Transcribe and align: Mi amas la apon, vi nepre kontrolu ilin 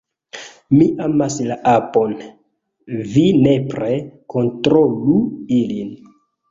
Mi 0.77 0.87
amas 1.07 1.35
la 1.49 1.57
apon, 1.73 2.17
vi 3.13 3.29
nepre 3.45 3.93
kontrolu 4.37 5.25
ilin 5.63 5.97